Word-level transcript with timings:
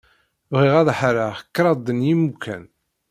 Bɣiɣ 0.51 0.75
ad 0.77 0.89
ḥeṛṛeɣ 0.99 1.35
kraḍ 1.55 1.87
n 1.91 2.05
yimukan. 2.07 2.63